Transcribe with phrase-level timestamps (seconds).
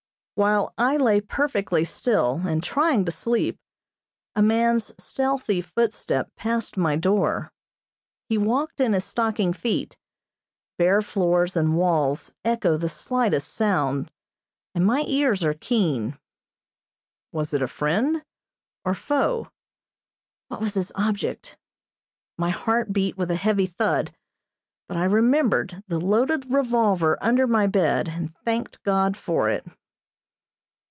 [0.35, 3.59] While I lay perfectly still, and trying to sleep,
[4.35, 7.51] a man's stealthy footstep passed my door.
[8.27, 9.97] He walked in his stocking feet
[10.79, 14.11] bare floors and walls echo the slightest sound,
[14.73, 16.17] and my ears are keen.
[17.31, 18.23] Was it a friend
[18.83, 19.51] or foe?
[20.47, 21.55] What was his object?
[22.39, 24.11] My heart beat with a heavy thud,
[24.87, 29.67] but I remembered the loaded revolver under my bed, and thanked God for it.